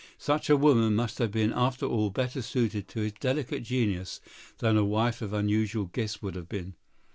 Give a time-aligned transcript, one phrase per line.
[0.17, 4.19] Such a woman must have been, after all, better suited to his delicate genius
[4.57, 6.73] than a wife of unusual gifts would have been.